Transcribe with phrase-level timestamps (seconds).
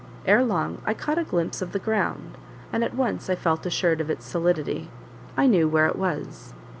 [0.25, 2.35] Ere long I caught a glimpse of the ground,
[2.73, 4.89] and at once I felt assured of its solidity;
[5.37, 6.55] I knew where it was.